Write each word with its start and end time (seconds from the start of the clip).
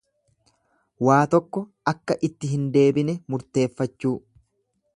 Waa 1.07 1.17
tokko 1.35 1.63
akka 1.91 2.17
itti 2.29 2.51
hin 2.53 2.65
deebine 2.77 3.17
murteeffachuu. 3.35 4.15